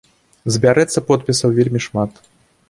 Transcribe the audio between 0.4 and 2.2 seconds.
Збярэцца подпісаў вельмі шмат.